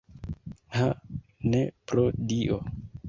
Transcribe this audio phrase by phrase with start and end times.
[0.77, 0.87] Ha,
[1.51, 2.59] ne, pro Dio!